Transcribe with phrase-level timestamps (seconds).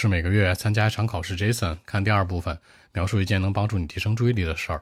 [0.00, 1.34] 是每个月参加一场考试。
[1.36, 2.56] Jason，看第二部分，
[2.92, 4.80] 描述一件能帮助你提升注意力的事儿。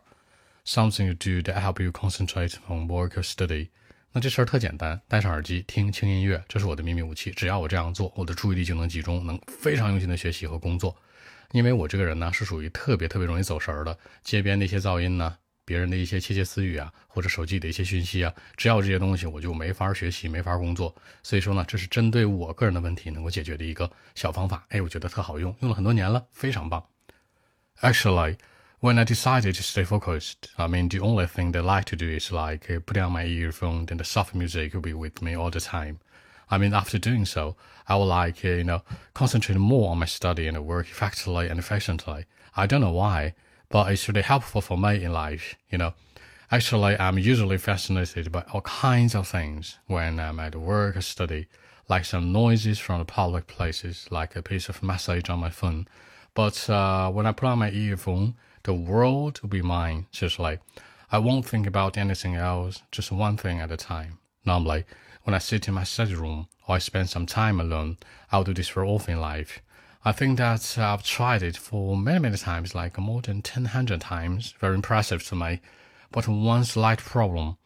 [0.67, 3.71] Something you do to help you concentrate on work or study。
[4.13, 7.31] 那这事儿特简单，戴上耳机听轻音乐，这是我的秘密武器。
[7.31, 10.95] 只要我这样做，我的注意力就能集中，能非常用心的学习和工作。
[11.53, 13.99] 因为我这个人呢，是属于特别特别容易走神儿的。
[14.23, 20.94] 街边那些噪音呢，别人的一些窃窃私语啊，或者手机的一些讯息啊，只要这些东西，我就没法学习，没法工作。
[21.24, 24.66] 所以说呢，这是针对我个人的问题能够解决的一个小方法。
[24.70, 26.84] 哎，我觉得特好用，用了很多年了，非常棒。
[27.82, 28.38] Actually,
[28.80, 31.96] when I decided to stay focused, I mean, the only thing that I like to
[31.96, 35.36] do is like put on my earphone and the soft music will be with me
[35.36, 36.00] all the time.
[36.50, 37.56] I mean, after doing so,
[37.88, 38.82] I would like, you know,
[39.14, 42.26] concentrate more on my study and work effectively and efficiently.
[42.56, 43.36] I don't know why,
[43.69, 45.95] but it's really helpful for me in life, you know.
[46.51, 51.49] Actually, I'm usually fascinated by all kinds of things when I'm at work or study,
[51.89, 55.89] like some noises from the public places, like a piece of message on my phone.
[56.35, 60.61] But uh, when I put on my earphone, the world will be mine, just like
[61.11, 64.19] I won't think about anything else, just one thing at a time.
[64.45, 64.85] Normally,
[65.25, 67.97] when I sit in my study room or I spend some time alone,
[68.31, 69.61] I'll do this for often in life.
[70.04, 74.56] I think that I've tried it for many, many times, like more than 1000 times.
[74.60, 75.62] Very impressive to me.
[76.12, 77.58] But one slight problem.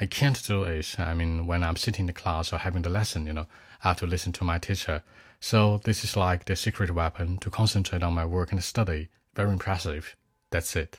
[0.00, 0.98] I can't do it.
[0.98, 3.46] I mean, when I'm sitting in the class or having the lesson, you know,
[3.84, 5.02] I have to listen to my teacher.
[5.38, 9.08] So this is like the secret weapon to concentrate on my work and study.
[9.34, 10.16] Very impressive.
[10.50, 10.98] That's it.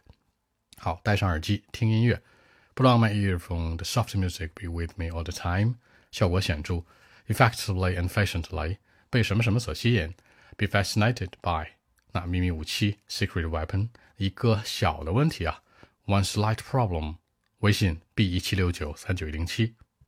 [0.78, 2.22] 好，戴上耳机听音乐。
[2.76, 3.78] Put on my earphone.
[3.78, 5.76] The soft music be with me all the time.
[6.12, 6.84] 效果显着，
[7.28, 8.78] effectively and efficiently
[9.10, 10.14] 被什么什么所吸引
[10.58, 11.68] ，be fascinated by
[12.12, 15.62] 那秘密武器 secret weapon 一个小的问题啊，
[16.06, 17.16] one slight problem。
[17.60, 19.76] 微信 b 一七六九三九零七。